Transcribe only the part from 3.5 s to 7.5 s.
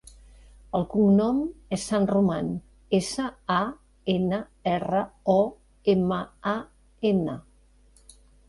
a, ena, erra, o, ema, a, ena.